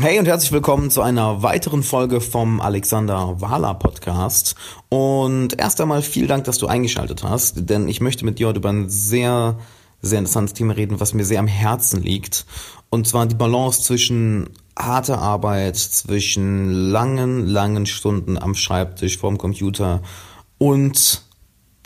Hey 0.00 0.18
und 0.18 0.24
herzlich 0.24 0.50
willkommen 0.50 0.90
zu 0.90 1.02
einer 1.02 1.42
weiteren 1.42 1.82
Folge 1.82 2.22
vom 2.22 2.62
Alexander 2.62 3.38
Wahler 3.42 3.74
Podcast. 3.74 4.54
Und 4.88 5.58
erst 5.58 5.78
einmal 5.78 6.00
vielen 6.00 6.26
Dank, 6.26 6.44
dass 6.44 6.56
du 6.56 6.68
eingeschaltet 6.68 7.22
hast, 7.22 7.68
denn 7.68 7.86
ich 7.86 8.00
möchte 8.00 8.24
mit 8.24 8.38
dir 8.38 8.48
heute 8.48 8.60
über 8.60 8.70
ein 8.70 8.88
sehr, 8.88 9.58
sehr 10.00 10.20
interessantes 10.20 10.54
Thema 10.54 10.74
reden, 10.74 11.00
was 11.00 11.12
mir 11.12 11.26
sehr 11.26 11.38
am 11.38 11.46
Herzen 11.46 12.02
liegt. 12.02 12.46
Und 12.88 13.06
zwar 13.06 13.26
die 13.26 13.34
Balance 13.34 13.82
zwischen 13.82 14.48
harter 14.74 15.18
Arbeit, 15.18 15.76
zwischen 15.76 16.70
langen, 16.70 17.46
langen 17.46 17.84
Stunden 17.84 18.38
am 18.38 18.54
Schreibtisch 18.54 19.18
vorm 19.18 19.36
Computer 19.36 20.00
und 20.56 21.24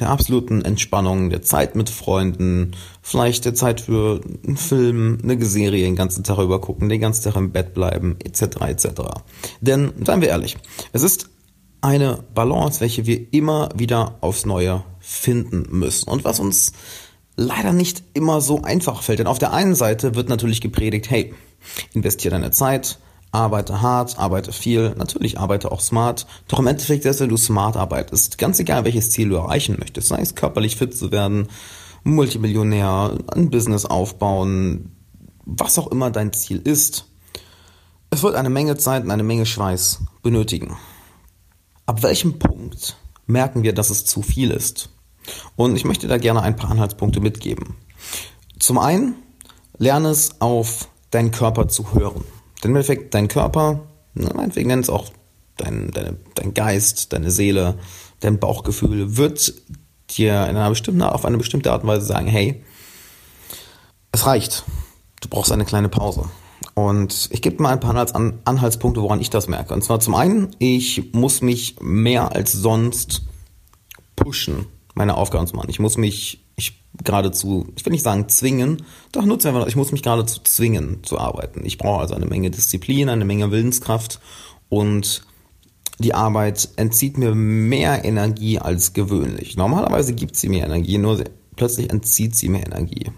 der 0.01 0.11
absoluten 0.11 0.63
Entspannung, 0.63 1.31
der 1.31 1.43
Zeit 1.43 1.77
mit 1.77 1.89
Freunden, 1.89 2.73
vielleicht 3.01 3.45
der 3.45 3.55
Zeit 3.55 3.81
für 3.81 4.21
einen 4.45 4.57
Film, 4.57 5.19
eine 5.23 5.43
Serie 5.45 5.85
den 5.85 5.97
ganzen 5.97 6.25
Tag 6.25 6.39
über 6.39 6.61
gucken, 6.61 6.89
den 6.89 7.01
ganzen 7.01 7.25
Tag 7.25 7.37
im 7.37 7.53
Bett 7.53 7.75
bleiben, 7.75 8.17
etc. 8.25 8.43
etc. 8.67 8.89
Denn, 9.61 9.93
seien 10.05 10.21
wir 10.21 10.29
ehrlich, 10.29 10.57
es 10.93 11.03
ist 11.03 11.31
eine 11.81 12.25
Balance, 12.35 12.81
welche 12.81 13.07
wir 13.07 13.33
immer 13.33 13.69
wieder 13.75 14.17
aufs 14.21 14.47
Neue 14.47 14.83
finden 15.01 15.67
müssen 15.79 16.09
und 16.09 16.25
was 16.25 16.41
uns 16.41 16.73
leider 17.37 17.73
nicht 17.73 18.03
immer 18.15 18.41
so 18.41 18.63
einfach 18.63 19.03
fällt. 19.03 19.19
Denn 19.19 19.27
auf 19.27 19.39
der 19.39 19.53
einen 19.53 19.75
Seite 19.75 20.15
wird 20.15 20.29
natürlich 20.29 20.61
gepredigt, 20.61 21.11
hey, 21.11 21.35
investiere 21.93 22.35
deine 22.35 22.51
Zeit, 22.51 22.99
arbeite 23.35 23.83
hart, 23.83 24.19
arbeite 24.19 24.53
viel, 24.53 24.95
natürlich 24.97 25.39
arbeite 25.39 25.73
auch 25.73 25.81
smart. 25.81 26.27
Doch 26.49 26.61
im 26.61 26.67
Endeffekt 26.67 27.05
ist, 27.05 27.21
wenn 27.21 27.29
du 27.29 27.37
smart 27.37 27.77
arbeitest, 27.77 28.39
ganz 28.39 28.59
egal 28.59 28.85
welches 28.85 29.11
Ziel 29.11 29.29
du 29.29 29.37
erreichen 29.37 29.77
möchtest, 29.79 30.09
sei 30.09 30.21
es 30.21 30.35
körperlich 30.35 30.77
fit 30.77 30.97
zu 30.97 31.11
werden, 31.11 31.49
Multimillionär, 32.05 33.19
ein 33.33 33.51
Business 33.51 33.87
aufbauen, 33.87 34.93
was 35.45 35.79
auch 35.79 35.89
immer 35.89 36.11
dein 36.11 36.33
Ziel 36.33 36.61
ist, 36.63 37.07
es 38.11 38.23
wird 38.23 38.37
eine 38.37 38.51
Menge 38.51 38.77
Zeit 38.77 39.05
und 39.05 39.11
eine 39.11 39.25
Menge 39.25 39.47
Schweiß 39.47 40.03
benötigen. 40.23 40.77
Ab 41.87 42.03
welchem 42.03 42.39
Punkt 42.39 42.97
merken 43.27 43.63
wir, 43.65 43.73
dass 43.73 43.91
es 43.91 44.05
zu 44.05 44.23
viel 44.23 44.51
ist? 44.53 44.91
Und 45.57 45.75
ich 45.75 45.85
möchte 45.85 46.07
da 46.07 46.19
gerne 46.19 46.43
ein 46.43 46.55
paar 46.55 46.71
Anhaltspunkte 46.71 47.21
mitgeben. 47.21 47.75
Zum 48.59 48.79
einen, 48.79 49.17
lerne 49.79 50.11
es 50.11 50.41
auf 50.41 50.89
deinen 51.11 51.33
Körper 51.33 51.67
zu 51.67 51.95
hören. 51.95 52.25
Denn 52.65 52.71
im 52.71 52.77
Endeffekt, 52.77 53.13
dein 53.13 53.29
Körper, 53.29 53.87
meinetwegen 54.15 54.69
nennt 54.69 54.85
es 54.85 54.91
auch 54.91 55.11
dein, 55.59 55.91
deine, 55.91 56.17
dein 56.35 56.55
Geist, 56.55 57.13
deine 57.13 57.31
Seele, 57.31 57.79
dein 58.21 58.39
Bauchgefühl, 58.39 59.19
wird 59.19 59.55
dir 60.11 60.33
in 60.49 60.57
einer 60.57 60.71
bestimmten, 60.71 61.03
auf 61.03 61.27
eine 61.27 61.37
bestimmte 61.37 61.71
Art 61.71 61.83
und 61.83 61.89
Weise 61.89 62.07
sagen, 62.07 62.27
hey, 62.27 62.65
es 64.13 64.27
reicht. 64.27 64.65
Du 65.21 65.29
brauchst 65.29 65.53
eine 65.53 65.65
kleine 65.65 65.89
Pause. 65.89 66.25
Und 66.75 67.29
ich 67.33 67.43
gebe 67.43 67.63
mal 67.63 67.73
ein 67.73 67.81
paar 67.81 67.95
Anhaltspunkte, 68.45 69.03
woran 69.03 69.21
ich 69.21 69.31
das 69.31 69.47
merke. 69.47 69.75
Und 69.75 69.85
zwar 69.85 70.01
zum 70.01 70.15
einen, 70.15 70.57
ich 70.59 71.13
muss 71.13 71.43
mich 71.43 71.77
mehr 71.81 72.33
als 72.33 72.53
sonst 72.53 73.23
pushen, 74.17 74.67
meine 74.95 75.17
Aufgaben 75.17 75.47
zu 75.47 75.57
machen. 75.57 75.71
Ich 75.71 75.81
muss 75.81 75.97
mich 75.97 76.44
geradezu, 77.03 77.67
ich 77.77 77.85
will 77.85 77.93
nicht 77.93 78.05
sagen 78.05 78.29
zwingen, 78.29 78.83
doch 79.13 79.25
nutze 79.25 79.49
einfach, 79.49 79.67
ich 79.67 79.77
muss 79.77 79.93
mich 79.93 80.03
geradezu 80.03 80.41
zwingen 80.45 81.03
zu 81.03 81.19
arbeiten. 81.19 81.65
Ich 81.65 81.79
brauche 81.79 82.03
also 82.03 82.15
eine 82.15 82.27
Menge 82.27 82.51
Disziplin, 82.51 83.09
eine 83.09 83.25
Menge 83.25 83.51
Willenskraft 83.51 84.21
und 84.69 85.25
die 85.99 86.15
Arbeit 86.15 86.69
entzieht 86.77 87.19
mir 87.19 87.35
mehr 87.35 88.05
Energie 88.05 88.59
als 88.59 88.93
gewöhnlich. 88.93 89.57
Normalerweise 89.57 90.13
gibt 90.15 90.37
sie 90.37 90.49
mir 90.49 90.65
Energie, 90.65 90.99
nur 90.99 91.23
plötzlich 91.57 91.91
entzieht 91.91 92.35
sie 92.37 92.49
mir 92.49 92.65
Energie. 92.65 93.11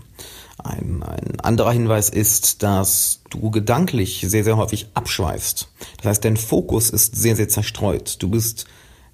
Ein, 0.58 1.02
ein 1.02 1.40
anderer 1.40 1.72
Hinweis 1.72 2.08
ist, 2.10 2.62
dass 2.62 3.20
du 3.30 3.50
gedanklich 3.50 4.24
sehr, 4.26 4.44
sehr 4.44 4.56
häufig 4.56 4.88
abschweifst. 4.94 5.68
Das 5.98 6.06
heißt, 6.06 6.24
dein 6.24 6.36
Fokus 6.36 6.90
ist 6.90 7.14
sehr, 7.14 7.36
sehr 7.36 7.48
zerstreut. 7.48 8.16
Du 8.20 8.28
bist 8.28 8.66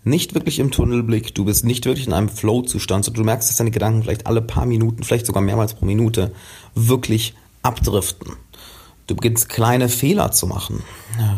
nicht 0.04 0.34
wirklich 0.34 0.58
im 0.58 0.70
Tunnelblick, 0.70 1.34
du 1.34 1.44
bist 1.44 1.64
nicht 1.64 1.86
wirklich 1.86 2.06
in 2.06 2.12
einem 2.12 2.28
Flow-Zustand, 2.28 3.04
sondern 3.04 3.22
du 3.22 3.26
merkst, 3.26 3.48
dass 3.48 3.56
deine 3.56 3.70
Gedanken 3.70 4.02
vielleicht 4.02 4.26
alle 4.26 4.42
paar 4.42 4.66
Minuten, 4.66 5.04
vielleicht 5.04 5.26
sogar 5.26 5.42
mehrmals 5.42 5.74
pro 5.74 5.84
Minute 5.84 6.32
wirklich 6.74 7.34
abdriften. 7.62 8.32
Du 9.06 9.14
beginnst 9.14 9.48
kleine 9.48 9.88
Fehler 9.88 10.32
zu 10.32 10.46
machen. 10.46 10.82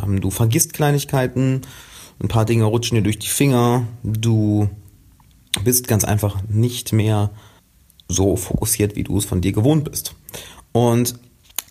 Ähm, 0.03 0.21
du 0.21 0.31
vergisst 0.31 0.72
Kleinigkeiten, 0.72 1.62
ein 2.22 2.28
paar 2.28 2.44
Dinge 2.44 2.65
rutschen 2.65 2.97
dir 2.97 3.03
durch 3.03 3.19
die 3.19 3.28
Finger, 3.28 3.87
du 4.03 4.69
bist 5.62 5.87
ganz 5.87 6.05
einfach 6.05 6.38
nicht 6.49 6.93
mehr 6.93 7.31
so 8.09 8.37
fokussiert, 8.37 8.97
wie 8.97 9.05
du 9.05 9.19
es 9.19 9.25
von 9.25 9.41
dir 9.41 9.53
gewohnt 9.53 9.91
bist. 9.91 10.15
Und 10.72 11.15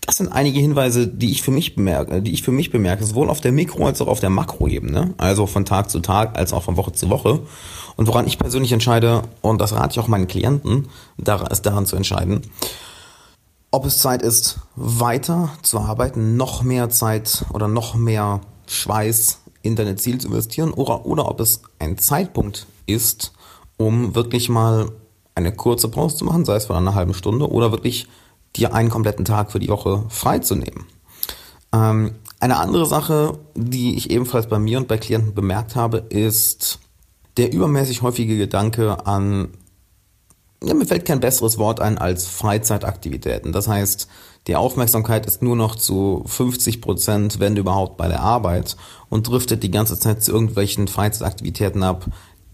das 0.05 0.17
sind 0.17 0.29
einige 0.29 0.59
Hinweise, 0.59 1.07
die 1.07 1.31
ich 1.31 1.41
für 1.41 1.51
mich 1.51 1.75
bemerke, 1.75 2.21
die 2.21 2.33
ich 2.33 2.43
für 2.43 2.51
mich 2.51 2.71
bemerke, 2.71 3.05
sowohl 3.05 3.29
auf 3.29 3.41
der 3.41 3.51
Mikro- 3.51 3.85
als 3.85 4.01
auch 4.01 4.07
auf 4.07 4.19
der 4.19 4.29
Makroebene, 4.29 5.13
also 5.17 5.47
von 5.47 5.65
Tag 5.65 5.89
zu 5.89 5.99
Tag 5.99 6.37
als 6.37 6.53
auch 6.53 6.63
von 6.63 6.77
Woche 6.77 6.91
zu 6.91 7.09
Woche. 7.09 7.41
Und 7.95 8.07
woran 8.07 8.27
ich 8.27 8.39
persönlich 8.39 8.71
entscheide, 8.71 9.23
und 9.41 9.61
das 9.61 9.73
rate 9.73 9.91
ich 9.91 9.99
auch 9.99 10.07
meinen 10.07 10.27
Klienten, 10.27 10.87
ist 11.49 11.65
daran 11.65 11.85
zu 11.85 11.95
entscheiden, 11.95 12.41
ob 13.71 13.85
es 13.85 13.99
Zeit 13.99 14.21
ist, 14.21 14.59
weiter 14.75 15.49
zu 15.63 15.79
arbeiten, 15.79 16.37
noch 16.37 16.63
mehr 16.63 16.89
Zeit 16.89 17.45
oder 17.53 17.67
noch 17.67 17.95
mehr 17.95 18.41
Schweiß 18.67 19.39
in 19.61 19.75
deine 19.75 19.95
Ziele 19.95 20.17
zu 20.17 20.27
investieren, 20.27 20.73
oder, 20.73 21.05
oder 21.05 21.29
ob 21.29 21.39
es 21.39 21.61
ein 21.79 21.97
Zeitpunkt 21.97 22.67
ist, 22.85 23.33
um 23.77 24.15
wirklich 24.15 24.49
mal 24.49 24.91
eine 25.35 25.53
kurze 25.53 25.87
Pause 25.87 26.17
zu 26.17 26.25
machen, 26.25 26.45
sei 26.45 26.55
es 26.55 26.65
von 26.65 26.75
einer 26.75 26.93
halben 26.93 27.13
Stunde, 27.13 27.49
oder 27.49 27.71
wirklich 27.71 28.07
dir 28.55 28.73
einen 28.73 28.89
kompletten 28.89 29.25
Tag 29.25 29.51
für 29.51 29.59
die 29.59 29.69
Woche 29.69 30.05
freizunehmen. 30.09 30.85
Ähm, 31.73 32.15
eine 32.39 32.57
andere 32.57 32.85
Sache, 32.85 33.39
die 33.55 33.95
ich 33.95 34.11
ebenfalls 34.11 34.47
bei 34.47 34.59
mir 34.59 34.77
und 34.77 34.87
bei 34.87 34.97
Klienten 34.97 35.33
bemerkt 35.33 35.75
habe, 35.75 35.97
ist 35.97 36.79
der 37.37 37.51
übermäßig 37.51 38.01
häufige 38.01 38.37
Gedanke 38.37 39.05
an, 39.07 39.49
ja, 40.63 40.73
mir 40.73 40.85
fällt 40.85 41.05
kein 41.05 41.19
besseres 41.19 41.57
Wort 41.57 41.81
ein 41.81 41.97
als 41.97 42.27
Freizeitaktivitäten. 42.27 43.51
Das 43.51 43.67
heißt, 43.67 44.07
die 44.47 44.55
Aufmerksamkeit 44.55 45.25
ist 45.25 45.41
nur 45.41 45.55
noch 45.55 45.75
zu 45.75 46.23
50 46.25 46.81
Prozent, 46.81 47.39
wenn 47.39 47.57
überhaupt, 47.57 47.97
bei 47.97 48.07
der 48.07 48.21
Arbeit 48.21 48.77
und 49.09 49.27
driftet 49.27 49.63
die 49.63 49.71
ganze 49.71 49.97
Zeit 49.97 50.23
zu 50.23 50.31
irgendwelchen 50.31 50.87
Freizeitaktivitäten 50.87 51.83
ab, 51.83 52.05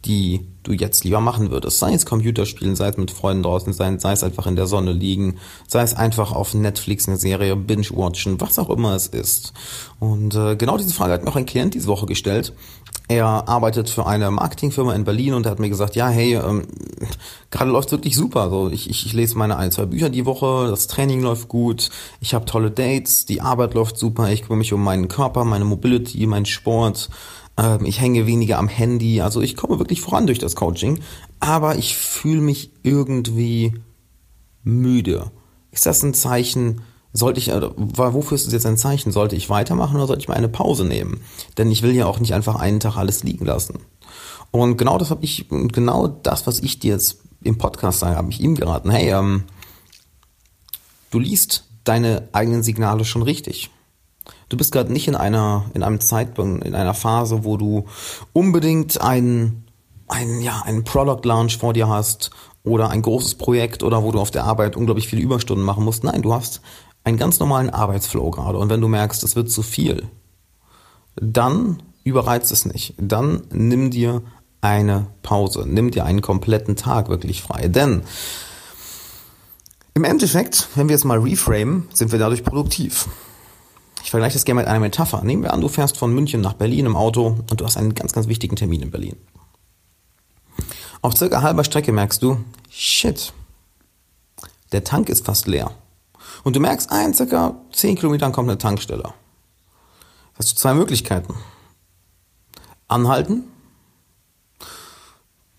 die 0.06 0.48
du 0.64 0.74
jetzt 0.74 1.04
lieber 1.04 1.20
machen 1.20 1.52
würdest. 1.52 1.80
Sei 1.80 1.94
es 1.94 2.06
Computerspielen, 2.06 2.76
sei 2.76 2.90
es 2.90 2.98
mit 2.98 3.12
Freunden 3.12 3.44
draußen 3.44 3.74
sein, 3.74 4.00
sei 4.00 4.14
es 4.14 4.24
einfach 4.24 4.48
in 4.48 4.56
der 4.56 4.68
Sonne 4.68 4.92
liegen, 4.92 5.38
sei 5.68 5.82
es 5.82 5.94
einfach 5.94 6.32
auf 6.32 6.54
Netflix 6.54 7.08
eine 7.08 7.18
Serie 7.18 7.56
binge-watchen, 7.56 8.40
was 8.40 8.60
auch 8.60 8.70
immer 8.70 8.96
es 8.96 9.08
ist. 9.08 9.54
Und 10.00 10.36
äh, 10.36 10.56
genau 10.56 10.78
diese 10.78 10.94
Frage 10.94 11.14
hat 11.14 11.24
mir 11.24 11.32
auch 11.32 11.36
ein 11.36 11.46
Klient 11.46 11.74
diese 11.74 11.88
Woche 11.88 12.06
gestellt. 12.06 12.54
Er 13.08 13.50
arbeitet 13.50 13.90
für 13.90 14.06
eine 14.06 14.30
Marketingfirma 14.30 14.94
in 14.94 15.04
Berlin 15.04 15.34
und 15.34 15.46
er 15.46 15.52
hat 15.52 15.60
mir 15.60 15.70
gesagt, 15.70 15.96
ja, 15.96 16.10
hey, 16.10 16.36
ähm, 16.36 16.68
gerade 17.50 17.72
läuft 17.72 17.92
wirklich 17.92 18.16
super. 18.16 18.50
So, 18.50 18.70
ich, 18.70 18.90
ich, 18.90 19.06
ich 19.06 19.14
lese 19.14 19.38
meine 19.38 19.58
ein, 19.58 19.72
zwei 19.72 19.86
Bücher 19.86 20.10
die 20.10 20.26
Woche, 20.26 20.68
das 20.70 20.88
Training 20.88 21.22
läuft 21.22 21.48
gut, 21.48 21.90
ich 22.22 22.34
habe 22.36 22.46
tolle 22.46 22.70
Dates, 22.70 23.26
die 23.26 23.42
Arbeit 23.42 23.74
läuft 23.74 23.98
super, 23.98 24.30
ich 24.30 24.44
kümmere 24.44 24.58
mich 24.58 24.74
um 24.74 24.84
meinen 24.84 25.08
Körper, 25.08 25.44
meine 25.44 25.66
Mobility, 25.66 26.26
meinen 26.28 26.46
Sport 26.46 27.10
ich 27.84 28.00
hänge 28.00 28.26
weniger 28.26 28.58
am 28.58 28.68
Handy, 28.68 29.22
also 29.22 29.42
ich 29.42 29.56
komme 29.56 29.80
wirklich 29.80 30.02
voran 30.02 30.28
durch 30.28 30.40
das 30.40 30.56
Coaching, 30.56 31.00
aber 31.40 31.78
ich 31.78 31.96
fühle 31.96 32.42
mich 32.42 32.72
irgendwie 32.84 33.74
müde. 34.64 35.32
Ist 35.72 35.86
das 35.86 36.04
ein 36.04 36.14
Zeichen, 36.14 36.82
sollte 37.12 37.40
ich, 37.40 37.48
wofür 37.50 38.36
ist 38.36 38.48
es 38.48 38.54
jetzt 38.54 38.66
ein 38.66 38.78
Zeichen? 38.78 39.12
Sollte 39.12 39.36
ich 39.36 39.50
weitermachen 39.50 39.96
oder 39.96 40.08
sollte 40.08 40.22
ich 40.22 40.28
mal 40.28 40.38
eine 40.38 40.50
Pause 40.50 40.86
nehmen? 40.86 41.22
Denn 41.58 41.72
ich 41.72 41.82
will 41.82 41.96
ja 41.96 42.06
auch 42.06 42.20
nicht 42.20 42.34
einfach 42.34 42.56
einen 42.56 42.80
Tag 42.80 42.98
alles 42.98 43.24
liegen 43.24 43.46
lassen. 43.46 43.80
Und 44.52 44.78
genau 44.78 44.98
das 44.98 45.10
habe 45.10 45.24
ich, 45.24 45.48
genau 45.50 46.08
das, 46.08 46.48
was 46.48 46.60
ich 46.60 46.80
dir 46.80 46.94
jetzt 46.94 47.20
im 47.44 47.58
Podcast 47.58 48.00
sage, 48.00 48.16
habe 48.16 48.32
ich 48.32 48.40
ihm 48.40 48.56
geraten. 48.56 48.90
Hey, 48.90 49.12
ähm, 49.12 49.44
du 51.12 51.20
liest 51.20 51.66
deine 51.84 52.30
eigenen 52.32 52.64
Signale 52.64 53.06
schon 53.06 53.22
richtig. 53.22 53.70
Du 54.50 54.58
bist 54.58 54.72
gerade 54.72 54.92
nicht 54.92 55.08
in 55.08 55.16
einer, 55.16 55.66
in 55.74 55.84
einem 55.84 56.00
Zeitpunkt, 56.00 56.66
in 56.66 56.76
einer 56.76 56.96
Phase, 56.96 57.44
wo 57.44 57.56
du 57.56 57.86
unbedingt 58.34 59.00
einen, 59.00 59.66
einen, 60.08 60.42
ja, 60.42 60.64
einen 60.66 60.84
Product 60.84 61.22
Launch 61.24 61.58
vor 61.58 61.74
dir 61.74 61.88
hast 61.88 62.32
oder 62.64 62.90
ein 62.90 63.04
großes 63.04 63.36
Projekt 63.36 63.84
oder 63.84 64.04
wo 64.04 64.12
du 64.12 64.20
auf 64.20 64.32
der 64.32 64.46
Arbeit 64.46 64.76
unglaublich 64.76 65.08
viele 65.08 65.22
Überstunden 65.22 65.64
machen 65.64 65.84
musst. 65.84 66.04
Nein, 66.04 66.24
du 66.24 66.34
hast 66.34 66.62
einen 67.04 67.18
ganz 67.18 67.40
normalen 67.40 67.70
Arbeitsflow 67.70 68.32
gerade. 68.32 68.58
Und 68.58 68.70
wenn 68.70 68.82
du 68.82 68.88
merkst, 68.88 69.24
es 69.24 69.36
wird 69.36 69.52
zu 69.52 69.62
viel, 69.62 70.10
dann 71.16 71.84
überreizt 72.04 72.52
es 72.52 72.66
nicht. 72.66 72.96
Dann 72.98 73.44
nimm 73.52 73.92
dir 73.92 74.24
eine 74.62 75.08
Pause. 75.22 75.66
Nimm 75.68 75.92
dir 75.92 76.06
einen 76.06 76.22
kompletten 76.22 76.76
Tag 76.76 77.10
wirklich 77.10 77.42
frei. 77.42 77.68
Denn 77.68 78.02
im 79.94 80.04
Endeffekt, 80.04 80.70
wenn 80.76 80.90
wir 80.90 80.96
es 80.96 81.04
mal 81.04 81.20
reframen, 81.20 81.88
sind 81.94 82.12
wir 82.12 82.20
dadurch 82.20 82.44
produktiv. 82.44 83.08
Ich 84.04 84.12
vergleiche 84.12 84.34
das 84.34 84.46
gerne 84.46 84.62
mit 84.62 84.68
einer 84.68 84.80
Metapher. 84.80 85.24
Nehmen 85.24 85.44
wir 85.44 85.54
an, 85.54 85.62
du 85.62 85.68
fährst 85.68 85.98
von 85.98 86.14
München 86.14 86.42
nach 86.42 86.54
Berlin 86.54 86.86
im 86.86 86.96
Auto 86.96 87.38
und 87.50 87.62
du 87.62 87.66
hast 87.66 87.78
einen 87.78 87.94
ganz, 87.94 88.14
ganz 88.14 88.28
wichtigen 88.28 88.56
Termin 88.56 88.82
in 88.82 88.92
Berlin. 88.92 89.18
Auf 91.02 91.16
circa 91.16 91.42
halber 91.42 91.64
Strecke 91.64 91.92
merkst 91.92 92.22
du, 92.22 92.44
shit, 92.70 93.34
der 94.72 94.84
Tank 94.84 95.10
ist 95.10 95.26
fast 95.26 95.48
leer. 95.48 95.72
Und 96.44 96.56
du 96.56 96.60
merkst, 96.60 96.92
ein 96.92 97.14
circa 97.14 97.56
10 97.72 97.96
Kilometern 97.96 98.32
kommt 98.32 98.50
eine 98.50 98.58
Tankstelle. 98.58 99.14
hast 100.38 100.52
du 100.52 100.56
zwei 100.56 100.74
Möglichkeiten. 100.74 101.36
Anhalten, 102.88 103.44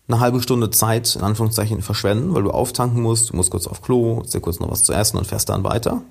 eine 0.09 0.21
halbe 0.21 0.43
Stunde 0.43 0.71
Zeit 0.71 1.15
in 1.15 1.23
Anführungszeichen 1.23 1.83
verschwenden, 1.83 2.35
weil 2.35 2.43
du 2.43 2.51
auftanken 2.51 3.01
musst, 3.01 3.31
du 3.31 3.37
musst 3.37 3.51
kurz 3.51 3.67
auf 3.67 3.83
Klo, 3.83 4.23
dir 4.23 4.41
kurz 4.41 4.59
noch 4.59 4.71
was 4.71 4.83
zu 4.83 4.93
essen 4.93 5.17
und 5.17 5.27
fährst 5.27 5.49
dann 5.49 5.65
weiter. 5.65 6.03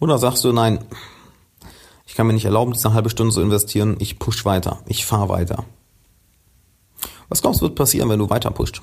Oder 0.00 0.18
sagst 0.18 0.42
du, 0.44 0.52
nein, 0.52 0.84
ich 2.12 2.16
kann 2.16 2.26
mir 2.26 2.34
nicht 2.34 2.44
erlauben, 2.44 2.74
diese 2.74 2.92
halbe 2.92 3.08
Stunde 3.08 3.32
zu 3.32 3.40
investieren, 3.40 3.96
ich 3.98 4.18
push 4.18 4.44
weiter, 4.44 4.82
ich 4.84 5.06
fahre 5.06 5.30
weiter. 5.30 5.64
Was 7.30 7.40
glaubst 7.40 7.62
du 7.62 7.64
wird 7.64 7.74
passieren, 7.74 8.10
wenn 8.10 8.18
du 8.18 8.28
weiter 8.28 8.50
pusht? 8.50 8.82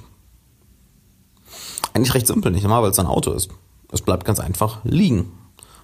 Eigentlich 1.93 2.15
recht 2.15 2.25
simpel, 2.25 2.51
nicht 2.51 2.67
mal, 2.67 2.81
weil 2.81 2.89
es 2.89 2.97
ein 2.97 3.05
Auto 3.05 3.31
ist. 3.33 3.51
Es 3.91 4.01
bleibt 4.01 4.25
ganz 4.25 4.39
einfach 4.39 4.83
liegen. 4.83 5.31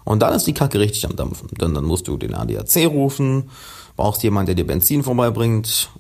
Und 0.06 0.24
dann 0.24 0.34
ist 0.34 0.48
die 0.48 0.56
Kacke 0.56 0.80
richtig 0.80 1.06
am 1.06 1.16
Dampfen. 1.16 1.48
Denn 1.62 1.76
dann 1.76 1.86
musst 1.86 2.08
du 2.08 2.18
den 2.18 2.34
ADAC 2.34 2.88
rufen, 2.88 3.52
brauchst 3.96 4.24
jemanden, 4.24 4.48
der 4.48 4.56
dir 4.56 4.66
Benzin 4.66 5.04
vorbeibringt. 5.04 5.92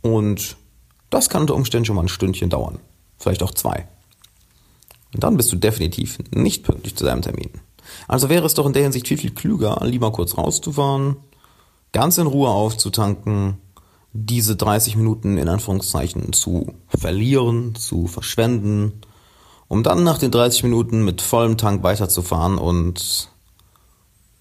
Und 0.00 0.56
das 1.10 1.28
kann 1.28 1.42
unter 1.42 1.54
Umständen 1.54 1.84
schon 1.84 1.96
mal 1.96 2.02
ein 2.04 2.08
Stündchen 2.08 2.48
dauern. 2.48 2.78
Vielleicht 3.18 3.42
auch 3.42 3.50
zwei. 3.50 3.86
Und 5.12 5.22
dann 5.22 5.36
bist 5.36 5.52
du 5.52 5.56
definitiv 5.56 6.18
nicht 6.34 6.62
pünktlich 6.62 6.96
zu 6.96 7.04
deinem 7.04 7.20
Termin. 7.20 7.50
Also 8.08 8.28
wäre 8.28 8.46
es 8.46 8.54
doch 8.54 8.66
in 8.66 8.72
der 8.72 8.82
Hinsicht 8.82 9.08
viel, 9.08 9.18
viel 9.18 9.34
klüger, 9.34 9.80
lieber 9.84 10.12
kurz 10.12 10.36
rauszufahren, 10.36 11.16
ganz 11.92 12.18
in 12.18 12.26
Ruhe 12.26 12.48
aufzutanken, 12.48 13.58
diese 14.12 14.56
30 14.56 14.96
Minuten 14.96 15.38
in 15.38 15.48
Anführungszeichen 15.48 16.32
zu 16.32 16.74
verlieren, 16.88 17.74
zu 17.74 18.06
verschwenden, 18.06 19.00
um 19.68 19.82
dann 19.82 20.04
nach 20.04 20.18
den 20.18 20.30
30 20.30 20.62
Minuten 20.62 21.04
mit 21.04 21.20
vollem 21.20 21.56
Tank 21.56 21.82
weiterzufahren 21.82 22.58
und 22.58 23.28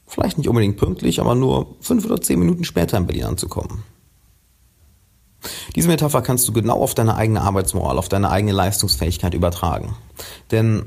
vielleicht 0.05 0.37
nicht 0.37 0.47
unbedingt 0.47 0.77
pünktlich, 0.77 1.19
aber 1.19 1.33
nur 1.33 1.75
5 1.81 2.05
oder 2.05 2.21
10 2.21 2.37
Minuten 2.37 2.63
später 2.63 2.97
in 2.97 3.07
Berlin 3.07 3.25
anzukommen. 3.25 3.83
Diese 5.75 5.87
Metapher 5.87 6.21
kannst 6.21 6.47
du 6.47 6.53
genau 6.53 6.81
auf 6.81 6.93
deine 6.93 7.15
eigene 7.15 7.41
Arbeitsmoral, 7.41 7.97
auf 7.97 8.09
deine 8.09 8.29
eigene 8.29 8.53
Leistungsfähigkeit 8.53 9.33
übertragen. 9.33 9.95
Denn 10.51 10.85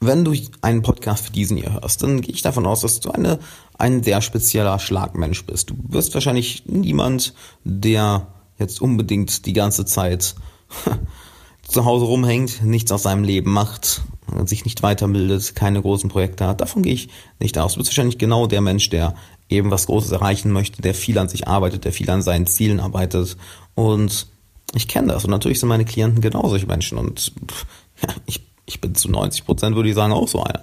wenn 0.00 0.24
du 0.24 0.34
einen 0.60 0.82
Podcast 0.82 1.28
wie 1.28 1.32
diesen 1.32 1.56
hier 1.56 1.72
hörst, 1.72 2.02
dann 2.02 2.20
gehe 2.20 2.34
ich 2.34 2.42
davon 2.42 2.66
aus, 2.66 2.80
dass 2.80 3.00
du 3.00 3.10
eine, 3.10 3.38
ein 3.76 4.02
sehr 4.02 4.20
spezieller 4.20 4.78
Schlagmensch 4.78 5.44
bist. 5.44 5.70
Du 5.70 5.74
wirst 5.88 6.14
wahrscheinlich 6.14 6.64
niemand, 6.66 7.34
der 7.64 8.28
jetzt 8.58 8.80
unbedingt 8.80 9.46
die 9.46 9.52
ganze 9.52 9.84
Zeit 9.86 10.34
zu 11.66 11.84
Hause 11.84 12.04
rumhängt, 12.06 12.62
nichts 12.62 12.92
aus 12.92 13.02
seinem 13.02 13.24
Leben 13.24 13.52
macht, 13.52 14.02
sich 14.44 14.64
nicht 14.64 14.82
weiterbildet, 14.82 15.54
keine 15.54 15.82
großen 15.82 16.10
Projekte 16.10 16.46
hat. 16.46 16.60
Davon 16.60 16.82
gehe 16.82 16.94
ich 16.94 17.08
nicht 17.40 17.58
aus. 17.58 17.74
Du 17.74 17.78
bist 17.78 17.90
wahrscheinlich 17.90 18.18
genau 18.18 18.46
der 18.46 18.60
Mensch, 18.60 18.90
der 18.90 19.14
eben 19.48 19.70
was 19.70 19.86
Großes 19.86 20.12
erreichen 20.12 20.52
möchte, 20.52 20.82
der 20.82 20.94
viel 20.94 21.18
an 21.18 21.28
sich 21.28 21.48
arbeitet, 21.48 21.84
der 21.84 21.92
viel 21.92 22.10
an 22.10 22.22
seinen 22.22 22.46
Zielen 22.46 22.80
arbeitet. 22.80 23.36
Und 23.74 24.28
ich 24.74 24.88
kenne 24.88 25.12
das. 25.12 25.24
Und 25.24 25.30
natürlich 25.30 25.60
sind 25.60 25.68
meine 25.68 25.84
Klienten 25.84 26.20
genau 26.20 26.48
solche 26.48 26.66
Menschen. 26.66 26.98
Und 26.98 27.32
ja, 28.02 28.14
ich 28.26 28.47
ich 28.68 28.80
bin 28.80 28.94
zu 28.94 29.10
90 29.10 29.46
Prozent, 29.46 29.74
würde 29.74 29.88
ich 29.88 29.94
sagen, 29.94 30.12
auch 30.12 30.28
so 30.28 30.42
einer. 30.42 30.62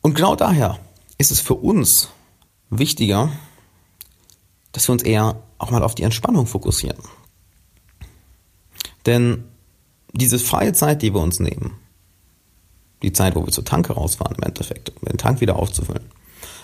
Und 0.00 0.14
genau 0.14 0.34
daher 0.34 0.78
ist 1.18 1.30
es 1.30 1.40
für 1.40 1.54
uns 1.54 2.08
wichtiger, 2.70 3.30
dass 4.72 4.88
wir 4.88 4.94
uns 4.94 5.02
eher 5.02 5.42
auch 5.58 5.70
mal 5.70 5.82
auf 5.82 5.94
die 5.94 6.04
Entspannung 6.04 6.46
fokussieren. 6.46 7.02
Denn 9.06 9.44
diese 10.12 10.38
freie 10.38 10.72
Zeit, 10.72 11.02
die 11.02 11.14
wir 11.14 11.20
uns 11.20 11.38
nehmen, 11.38 11.76
die 13.02 13.12
Zeit, 13.12 13.36
wo 13.36 13.44
wir 13.44 13.52
zur 13.52 13.64
Tanke 13.64 13.92
rausfahren 13.92 14.36
im 14.36 14.42
Endeffekt, 14.42 14.90
um 14.90 15.08
den 15.08 15.18
Tank 15.18 15.40
wieder 15.40 15.56
aufzufüllen, 15.56 16.04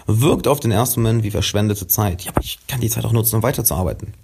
wirkt 0.06 0.48
auf 0.48 0.60
den 0.60 0.70
ersten 0.70 1.02
Moment 1.02 1.24
wie 1.24 1.30
verschwendete 1.30 1.86
Zeit. 1.86 2.22
Ja, 2.22 2.32
aber 2.32 2.42
ich 2.42 2.58
kann 2.66 2.80
die 2.80 2.90
Zeit 2.90 3.04
auch 3.04 3.12
nutzen, 3.12 3.36
um 3.36 3.42
weiterzuarbeiten. 3.42 4.14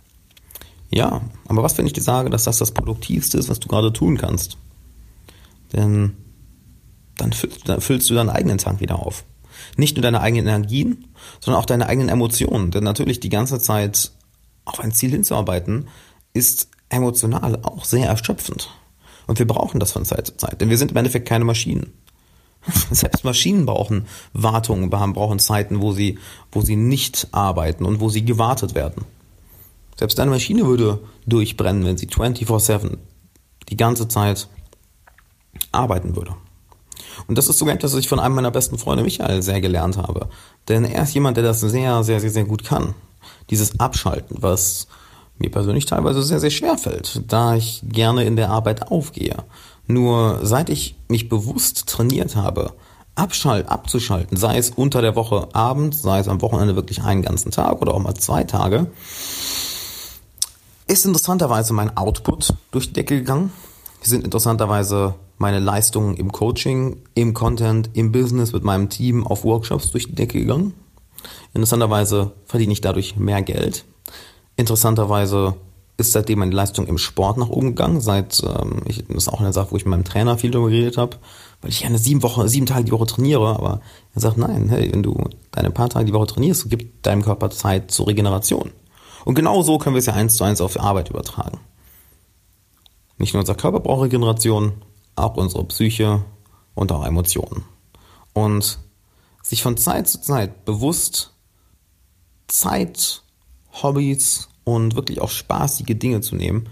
Ja, 0.90 1.20
aber 1.46 1.62
was, 1.62 1.78
wenn 1.78 1.86
ich 1.86 1.92
dir 1.92 2.02
sage, 2.02 2.30
dass 2.30 2.44
das 2.44 2.58
das 2.58 2.72
Produktivste 2.72 3.38
ist, 3.38 3.48
was 3.48 3.60
du 3.60 3.68
gerade 3.68 3.92
tun 3.92 4.16
kannst? 4.16 4.56
Denn 5.72 6.16
dann 7.16 7.32
füllst, 7.32 7.68
dann 7.68 7.80
füllst 7.80 8.08
du 8.10 8.14
deinen 8.14 8.30
eigenen 8.30 8.58
Tank 8.58 8.80
wieder 8.80 8.98
auf. 8.98 9.24
Nicht 9.76 9.96
nur 9.96 10.02
deine 10.02 10.20
eigenen 10.20 10.46
Energien, 10.46 11.08
sondern 11.40 11.60
auch 11.60 11.66
deine 11.66 11.86
eigenen 11.86 12.08
Emotionen. 12.08 12.70
Denn 12.70 12.84
natürlich 12.84 13.20
die 13.20 13.28
ganze 13.28 13.58
Zeit 13.58 14.12
auf 14.64 14.80
ein 14.80 14.92
Ziel 14.92 15.10
hinzuarbeiten, 15.10 15.88
ist 16.32 16.68
emotional 16.88 17.60
auch 17.62 17.84
sehr 17.84 18.08
erschöpfend. 18.08 18.70
Und 19.26 19.38
wir 19.38 19.46
brauchen 19.46 19.80
das 19.80 19.92
von 19.92 20.04
Zeit 20.04 20.26
zu 20.26 20.36
Zeit, 20.36 20.60
denn 20.60 20.70
wir 20.70 20.78
sind 20.78 20.90
im 20.90 20.96
Endeffekt 20.96 21.28
keine 21.28 21.44
Maschinen. 21.44 21.92
Selbst 22.90 23.24
Maschinen 23.24 23.64
brauchen 23.64 24.06
Wartungen, 24.32 24.90
brauchen 24.90 25.38
Zeiten, 25.38 25.80
wo 25.80 25.92
sie, 25.92 26.18
wo 26.52 26.60
sie 26.60 26.76
nicht 26.76 27.28
arbeiten 27.32 27.84
und 27.84 28.00
wo 28.00 28.08
sie 28.08 28.24
gewartet 28.24 28.74
werden. 28.74 29.04
Selbst 29.96 30.18
eine 30.18 30.30
Maschine 30.30 30.66
würde 30.66 31.00
durchbrennen, 31.26 31.84
wenn 31.84 31.96
sie 31.96 32.06
24-7 32.06 32.98
die 33.68 33.76
ganze 33.76 34.08
Zeit 34.08 34.48
arbeiten 35.72 36.16
würde. 36.16 36.34
Und 37.26 37.38
das 37.38 37.48
ist 37.48 37.58
sogar 37.58 37.74
etwas, 37.74 37.92
was 37.92 38.00
ich 38.00 38.08
von 38.08 38.20
einem 38.20 38.34
meiner 38.34 38.50
besten 38.50 38.78
Freunde 38.78 39.02
Michael 39.02 39.42
sehr 39.42 39.60
gelernt 39.60 39.96
habe. 39.96 40.28
Denn 40.68 40.84
er 40.84 41.02
ist 41.02 41.14
jemand, 41.14 41.36
der 41.36 41.44
das 41.44 41.60
sehr, 41.60 42.02
sehr, 42.02 42.20
sehr, 42.20 42.30
sehr 42.30 42.44
gut 42.44 42.64
kann. 42.64 42.94
Dieses 43.50 43.78
Abschalten, 43.80 44.36
was 44.40 44.86
mir 45.38 45.50
persönlich 45.50 45.86
teilweise 45.86 46.22
sehr, 46.22 46.40
sehr 46.40 46.50
schwer 46.50 46.78
fällt, 46.78 47.22
da 47.28 47.54
ich 47.56 47.82
gerne 47.88 48.24
in 48.24 48.36
der 48.36 48.50
Arbeit 48.50 48.90
aufgehe. 48.90 49.36
Nur 49.86 50.40
seit 50.42 50.68
ich 50.68 50.96
mich 51.08 51.28
bewusst 51.28 51.88
trainiert 51.88 52.36
habe, 52.36 52.74
Abschalt, 53.16 53.68
abzuschalten, 53.68 54.36
sei 54.36 54.56
es 54.56 54.70
unter 54.70 55.02
der 55.02 55.16
Woche 55.16 55.48
abends, 55.52 56.02
sei 56.02 56.20
es 56.20 56.28
am 56.28 56.40
Wochenende 56.42 56.76
wirklich 56.76 57.02
einen 57.02 57.22
ganzen 57.22 57.50
Tag 57.50 57.82
oder 57.82 57.94
auch 57.94 57.98
mal 57.98 58.14
zwei 58.14 58.44
Tage, 58.44 58.86
ist 60.86 61.04
interessanterweise 61.04 61.72
mein 61.72 61.96
Output 61.96 62.54
durch 62.70 62.88
die 62.88 62.92
Decke 62.94 63.18
gegangen. 63.18 63.52
Sind 64.08 64.24
interessanterweise 64.24 65.14
meine 65.36 65.58
Leistungen 65.58 66.16
im 66.16 66.32
Coaching, 66.32 67.02
im 67.14 67.34
Content, 67.34 67.90
im 67.94 68.12
Business 68.12 68.52
mit 68.52 68.64
meinem 68.64 68.88
Team 68.88 69.26
auf 69.26 69.44
Workshops 69.44 69.90
durch 69.90 70.06
die 70.06 70.14
Decke 70.14 70.38
gegangen. 70.38 70.74
Interessanterweise 71.54 72.32
verdiene 72.46 72.72
ich 72.72 72.80
dadurch 72.80 73.16
mehr 73.16 73.42
Geld. 73.42 73.84
Interessanterweise 74.56 75.54
ist 76.00 76.12
seitdem 76.12 76.40
meine 76.40 76.54
Leistung 76.54 76.86
im 76.86 76.98
Sport 76.98 77.36
nach 77.36 77.48
oben 77.48 77.68
gegangen. 77.68 78.00
Seit 78.00 78.42
ähm, 78.42 78.82
ich, 78.86 79.06
das 79.06 79.16
ist 79.24 79.28
auch 79.28 79.40
eine 79.40 79.52
Sache, 79.52 79.70
wo 79.70 79.76
ich 79.76 79.84
mit 79.84 79.90
meinem 79.90 80.04
Trainer 80.04 80.38
viel 80.38 80.50
darüber 80.50 80.70
geredet 80.70 80.96
habe, 80.96 81.18
weil 81.60 81.70
ich 81.70 81.84
eine 81.84 81.98
sieben 81.98 82.22
Woche, 82.22 82.48
sieben 82.48 82.66
Tage 82.66 82.84
die 82.84 82.92
Woche 82.92 83.06
trainiere. 83.06 83.54
Aber 83.56 83.80
er 84.14 84.20
sagt, 84.20 84.38
nein, 84.38 84.68
hey, 84.70 84.90
wenn 84.92 85.02
du 85.02 85.16
deine 85.52 85.70
paar 85.70 85.90
Tage 85.90 86.06
die 86.06 86.12
Woche 86.12 86.26
trainierst, 86.26 86.70
gibt 86.70 87.06
deinem 87.06 87.22
Körper 87.22 87.50
Zeit 87.50 87.90
zur 87.90 88.08
Regeneration. 88.08 88.70
Und 89.24 89.34
genau 89.34 89.62
so 89.62 89.78
können 89.78 89.94
wir 89.94 90.00
es 90.00 90.06
ja 90.06 90.14
eins 90.14 90.36
zu 90.36 90.44
eins 90.44 90.60
auf 90.60 90.72
die 90.72 90.80
Arbeit 90.80 91.10
übertragen. 91.10 91.60
Nicht 93.20 93.34
nur 93.34 93.40
unser 93.40 93.54
Körper 93.54 93.80
braucht 93.80 94.04
Regeneration, 94.04 94.72
auch 95.14 95.36
unsere 95.36 95.62
Psyche 95.64 96.24
und 96.74 96.90
auch 96.90 97.04
Emotionen. 97.04 97.64
Und 98.32 98.78
sich 99.42 99.62
von 99.62 99.76
Zeit 99.76 100.08
zu 100.08 100.22
Zeit 100.22 100.64
bewusst 100.64 101.34
Zeit, 102.48 103.22
Hobbys 103.82 104.48
und 104.64 104.94
wirklich 104.96 105.20
auch 105.20 105.28
spaßige 105.28 105.98
Dinge 105.98 106.22
zu 106.22 106.34
nehmen, 106.34 106.70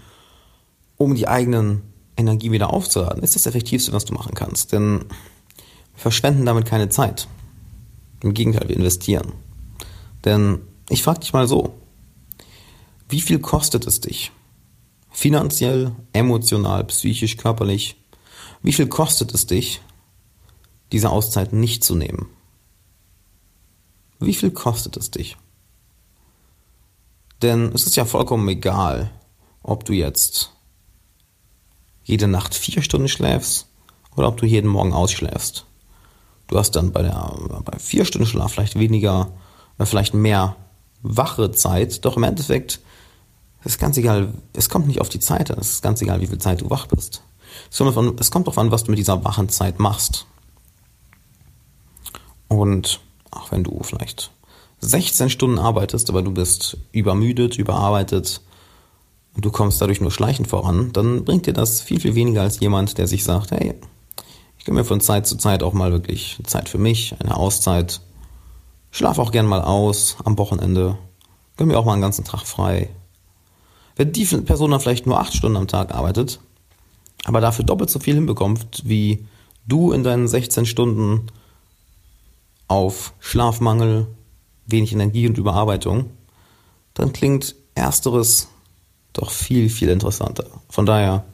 um 0.97 1.14
die 1.14 1.28
eigenen 1.28 1.83
Energie 2.17 2.50
wieder 2.50 2.73
aufzuladen, 2.73 3.23
ist 3.23 3.35
das 3.35 3.45
Effektivste, 3.45 3.93
was 3.93 4.07
du 4.07 4.14
machen 4.14 4.33
kannst. 4.35 4.73
Denn 4.73 5.00
wir 5.00 6.00
verschwenden 6.00 6.47
damit 6.47 6.64
keine 6.64 6.88
Zeit. 6.88 7.28
Im 8.23 8.33
Gegenteil, 8.33 8.71
wir 8.71 8.76
investieren. 8.76 9.35
Denn 10.25 10.62
ich 10.88 11.02
frage 11.02 11.21
dich 11.21 11.35
mal 11.35 11.47
so, 11.47 11.75
wie 13.11 13.21
viel 13.21 13.38
kostet 13.38 13.87
es 13.87 14.00
dich? 14.00 14.33
Finanziell, 15.19 15.97
emotional, 16.13 16.85
psychisch, 16.85 17.39
körperlich, 17.39 17.97
wie 18.63 18.73
viel 18.73 18.87
kostet 18.87 19.35
es 19.35 19.47
dich, 19.47 19.81
diese 20.93 21.11
Auszeit 21.11 21.53
nicht 21.53 21.83
zu 21.83 21.97
nehmen? 21.97 22.29
Wie 24.21 24.33
viel 24.33 24.53
kostet 24.53 24.97
es 24.97 25.11
dich? 25.11 25.37
Denn 27.43 27.73
es 27.75 27.85
ist 27.85 27.97
ja 27.97 28.05
vollkommen 28.05 28.47
egal, 28.47 29.11
ob 29.65 29.85
du 29.85 29.93
jetzt 29.93 30.53
jede 32.05 32.29
Nacht 32.29 32.55
vier 32.55 32.81
Stunden 32.81 33.09
schläfst 33.09 33.67
oder 34.15 34.29
ob 34.29 34.37
du 34.37 34.47
jeden 34.47 34.71
Morgen 34.71 34.93
ausschläfst. 34.93 35.67
Du 36.47 36.57
hast 36.57 36.77
dann 36.77 36.93
bei 36.93 37.03
der 37.03 37.35
bei 37.65 37.77
vier 37.81 38.05
Stunden 38.05 38.29
Schlaf 38.29 38.53
vielleicht 38.53 38.79
weniger, 38.79 39.33
äh, 39.79 39.85
vielleicht 39.85 40.15
mehr 40.15 40.55
wache 41.03 41.51
Zeit, 41.51 42.05
doch 42.05 42.17
im 42.17 42.23
Endeffekt 42.23 42.79
ist 43.69 43.79
ganz 43.79 43.97
egal, 43.97 44.33
es 44.55 44.69
kommt 44.69 44.87
nicht 44.87 45.01
auf 45.01 45.09
die 45.09 45.21
Zeit 45.21 45.51
an, 45.51 45.59
es 45.61 45.73
ist 45.73 45.83
ganz 45.83 46.01
egal, 46.03 46.21
wie 46.21 46.27
viel 46.27 46.39
Zeit 46.39 46.63
du 46.63 46.71
wach 46.71 46.87
bist. 46.87 47.23
Es 47.71 47.79
kommt 48.31 48.47
darauf 48.47 48.59
an, 48.59 48.71
was 48.71 48.85
du 48.85 48.91
mit 48.91 48.99
dieser 48.99 49.25
wachen 49.25 49.49
Zeit 49.49 49.79
machst. 49.79 50.27
Und 52.49 53.01
auch 53.31 53.53
wenn 53.53 53.63
du 53.63 53.83
vielleicht 53.83 54.31
16 54.81 55.29
Stunden 55.29 55.59
arbeitest, 55.59 56.09
aber 56.09 56.23
du 56.23 56.33
bist 56.33 56.79
übermüdet, 56.93 57.59
überarbeitet 57.59 58.41
und 59.35 59.45
du 59.45 59.51
kommst 59.51 59.81
dadurch 59.81 60.01
nur 60.01 60.11
schleichend 60.11 60.49
voran, 60.49 60.93
dann 60.93 61.25
bringt 61.25 61.47
dir 61.47 61.53
das 61.53 61.83
viel, 61.83 62.01
viel 62.01 62.15
weniger 62.15 62.43
als 62.43 62.61
jemand, 62.61 62.97
der 62.97 63.07
sich 63.07 63.25
sagt, 63.25 63.51
hey, 63.51 63.75
ich 64.59 64.65
gebe 64.65 64.77
mir 64.77 64.85
von 64.85 65.01
Zeit 65.01 65.27
zu 65.27 65.37
Zeit 65.37 65.63
auch 65.63 65.75
mal 65.75 65.93
wirklich 65.93 66.39
Zeit 66.45 66.69
für 66.69 66.79
mich, 66.79 67.15
eine 67.21 67.37
Auszeit. 67.37 68.01
Schlaf 68.91 69.19
auch 69.19 69.31
gern 69.31 69.47
mal 69.47 69.61
aus 69.61 70.17
am 70.25 70.39
Wochenende. 70.39 70.97
gönn 71.57 71.69
mir 71.69 71.79
auch 71.79 71.85
mal 71.85 71.93
einen 71.93 72.03
ganzen 72.03 72.25
Tag 72.25 72.47
frei. 72.47 72.89
Wenn 73.99 74.12
die 74.12 74.25
Person 74.25 74.71
dann 74.71 74.81
vielleicht 74.81 75.07
nur 75.07 75.19
acht 75.19 75.35
Stunden 75.35 75.57
am 75.57 75.67
Tag 75.67 75.93
arbeitet, 75.93 76.38
aber 77.25 77.40
dafür 77.40 77.64
doppelt 77.64 77.90
so 77.90 77.99
viel 77.99 78.14
hinbekommt, 78.14 78.83
wie 78.85 79.26
du 79.67 79.90
in 79.90 80.05
deinen 80.05 80.28
16 80.28 80.67
Stunden 80.67 81.26
auf 82.69 83.12
Schlafmangel, 83.19 84.07
wenig 84.67 84.93
Energie 84.93 85.26
und 85.26 85.37
Überarbeitung, 85.37 86.11
dann 86.95 87.12
klingt 87.12 87.57
ersteres 87.75 88.47
doch 89.14 89.33
viel, 89.33 89.69
viel 89.69 89.88
interessanter. 89.88 90.47
Von 90.69 90.87
daher, 90.87 91.25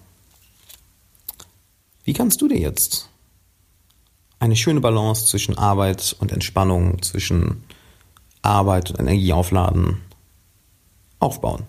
wie 2.04 2.14
kannst 2.14 2.40
du 2.40 2.48
dir 2.48 2.58
jetzt 2.58 3.10
eine 4.38 4.56
schöne 4.56 4.80
Balance 4.80 5.26
zwischen 5.26 5.58
Arbeit 5.58 6.16
und 6.18 6.32
Entspannung, 6.32 7.02
zwischen 7.02 7.62
Arbeit 8.40 8.90
und 8.90 9.00
Energieaufladen 9.00 10.00
aufbauen? 11.18 11.64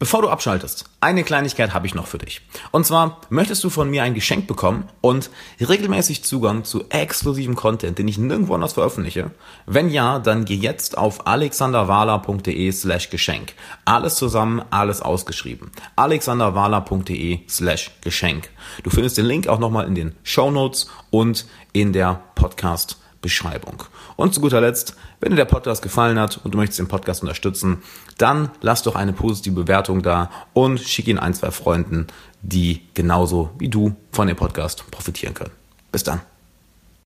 Bevor 0.00 0.22
du 0.22 0.28
abschaltest, 0.28 0.86
eine 1.00 1.22
Kleinigkeit 1.22 1.72
habe 1.72 1.86
ich 1.86 1.94
noch 1.94 2.08
für 2.08 2.18
dich. 2.18 2.40
Und 2.72 2.84
zwar 2.84 3.20
möchtest 3.30 3.62
du 3.62 3.70
von 3.70 3.88
mir 3.88 4.02
ein 4.02 4.14
Geschenk 4.14 4.48
bekommen 4.48 4.88
und 5.00 5.30
regelmäßig 5.60 6.24
Zugang 6.24 6.64
zu 6.64 6.88
exklusivem 6.88 7.54
Content, 7.54 7.96
den 7.96 8.08
ich 8.08 8.18
nirgendwo 8.18 8.54
anders 8.54 8.72
veröffentliche? 8.72 9.30
Wenn 9.66 9.90
ja, 9.90 10.18
dann 10.18 10.44
geh 10.46 10.56
jetzt 10.56 10.98
auf 10.98 11.28
alexanderwala.de 11.28 12.72
slash 12.72 13.10
Geschenk. 13.10 13.54
Alles 13.84 14.16
zusammen, 14.16 14.62
alles 14.70 15.00
ausgeschrieben. 15.00 15.70
alexanderwala.de 15.94 17.48
slash 17.48 17.92
Geschenk. 18.00 18.50
Du 18.82 18.90
findest 18.90 19.16
den 19.16 19.26
Link 19.26 19.46
auch 19.46 19.60
nochmal 19.60 19.86
in 19.86 19.94
den 19.94 20.16
Show 20.24 20.50
Notes 20.50 20.90
und 21.10 21.46
in 21.72 21.92
der 21.92 22.20
Podcast 22.34 22.98
Beschreibung. 23.24 23.82
Und 24.16 24.34
zu 24.34 24.42
guter 24.42 24.60
Letzt, 24.60 24.96
wenn 25.18 25.30
dir 25.30 25.36
der 25.36 25.46
Podcast 25.46 25.82
gefallen 25.82 26.18
hat 26.20 26.38
und 26.44 26.52
du 26.52 26.58
möchtest 26.58 26.78
den 26.78 26.88
Podcast 26.88 27.22
unterstützen, 27.22 27.82
dann 28.18 28.50
lass 28.60 28.82
doch 28.82 28.96
eine 28.96 29.14
positive 29.14 29.54
Bewertung 29.54 30.02
da 30.02 30.30
und 30.52 30.78
schick 30.78 31.08
ihn 31.08 31.18
ein, 31.18 31.32
zwei 31.32 31.50
Freunden, 31.50 32.06
die 32.42 32.82
genauso 32.92 33.50
wie 33.58 33.70
du 33.70 33.96
von 34.12 34.28
dem 34.28 34.36
Podcast 34.36 34.88
profitieren 34.90 35.32
können. 35.32 35.52
Bis 35.90 36.04
dann. 36.04 36.20